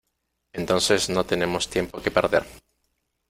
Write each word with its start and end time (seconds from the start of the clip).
Entonces 0.53 1.11
no 1.11 1.25
tenemos 1.27 1.69
tiempo 1.69 2.01
que 2.01 2.09
perder. 2.09 2.43